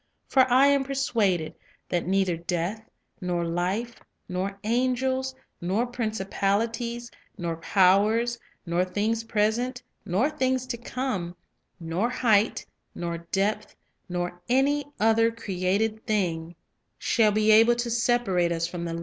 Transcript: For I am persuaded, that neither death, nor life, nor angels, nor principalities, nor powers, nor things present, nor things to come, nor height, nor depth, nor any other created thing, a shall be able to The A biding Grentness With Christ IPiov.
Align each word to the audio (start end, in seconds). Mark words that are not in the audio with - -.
For 0.27 0.51
I 0.51 0.65
am 0.65 0.83
persuaded, 0.83 1.53
that 1.89 2.07
neither 2.07 2.35
death, 2.35 2.89
nor 3.21 3.45
life, 3.45 3.93
nor 4.27 4.57
angels, 4.63 5.35
nor 5.61 5.85
principalities, 5.85 7.11
nor 7.37 7.57
powers, 7.57 8.39
nor 8.65 8.83
things 8.83 9.23
present, 9.23 9.83
nor 10.03 10.27
things 10.31 10.65
to 10.65 10.77
come, 10.77 11.35
nor 11.79 12.09
height, 12.09 12.65
nor 12.95 13.19
depth, 13.31 13.75
nor 14.09 14.41
any 14.49 14.85
other 14.99 15.29
created 15.29 16.07
thing, 16.07 16.55
a 16.55 16.55
shall 16.97 17.31
be 17.31 17.51
able 17.51 17.75
to 17.75 17.83
The 17.89 17.93
A 17.93 17.93
biding 17.93 18.23
Grentness 18.33 18.73
With 18.73 18.83
Christ 18.85 18.87
IPiov. 18.87 18.99